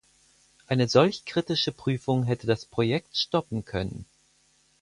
Eine 0.65 0.87
solch 0.87 1.25
kritische 1.25 1.71
Prüfung 1.71 2.23
hätte 2.23 2.47
das 2.47 2.65
Projekt 2.65 3.15
stoppen 3.15 3.65
können. 3.65 4.07